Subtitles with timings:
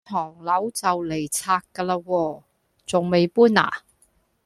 [0.03, 2.43] 呢幢樓就嚟拆架嘞喎，
[2.87, 3.83] 重未搬呀？